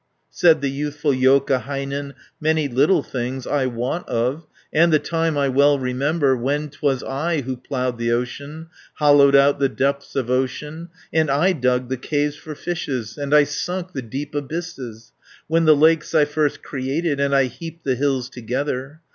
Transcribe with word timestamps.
Said 0.31 0.61
the 0.61 0.71
youthful 0.71 1.11
Joukahainen, 1.13 2.15
"Many 2.39 2.67
little 2.67 3.03
things 3.03 3.45
I 3.45 3.67
wot 3.67 4.09
of, 4.09 4.47
And 4.73 4.91
the 4.91 4.97
time 4.97 5.37
I 5.37 5.47
well 5.47 5.77
remember 5.77 6.35
When 6.35 6.71
'twas 6.71 7.03
I 7.03 7.41
who 7.41 7.55
ploughed 7.55 7.99
the 7.99 8.11
ocean, 8.11 8.69
Hollowed 8.95 9.35
out 9.35 9.59
the 9.59 9.69
depths 9.69 10.15
of 10.15 10.31
ocean, 10.31 10.89
And 11.13 11.29
I 11.29 11.53
dug 11.53 11.89
the 11.89 11.97
caves 11.97 12.35
for 12.35 12.55
fishes, 12.55 13.13
220 13.13 13.23
And 13.23 13.35
I 13.35 13.43
sunk 13.47 13.93
the 13.93 14.01
deep 14.01 14.33
abysses, 14.33 15.11
When 15.45 15.65
the 15.65 15.75
lakes 15.75 16.15
I 16.15 16.25
first 16.25 16.63
created, 16.63 17.19
And 17.19 17.35
I 17.35 17.43
heaped 17.43 17.83
the 17.83 17.93
hills 17.93 18.27
together. 18.27 19.01